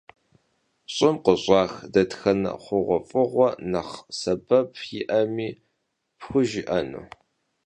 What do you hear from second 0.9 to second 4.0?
Ş'ım khış'ax detxene xhuğuef'ığuer nexh